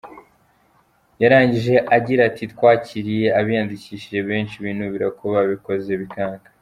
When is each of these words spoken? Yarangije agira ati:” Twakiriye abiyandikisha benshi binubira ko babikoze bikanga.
Yarangije 1.21 1.75
agira 1.95 2.21
ati:” 2.29 2.43
Twakiriye 2.53 3.27
abiyandikisha 3.39 4.17
benshi 4.29 4.55
binubira 4.63 5.07
ko 5.17 5.23
babikoze 5.35 5.91
bikanga. 6.01 6.47